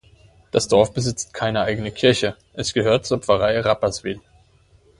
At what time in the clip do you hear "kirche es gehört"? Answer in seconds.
1.91-3.05